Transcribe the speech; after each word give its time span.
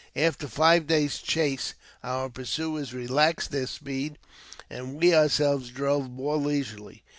After 0.15 0.47
five 0.47 0.87
days' 0.87 1.19
chase 1.19 1.75
our 2.03 2.27
pursuers 2.27 2.91
relaxed 2.91 3.51
their 3.51 3.67
speed, 3.67 4.17
and 4.67 4.95
we 4.95 5.13
ourselves 5.13 5.69
drove 5.69 6.09
more 6.09 6.37
leisurely. 6.37 7.03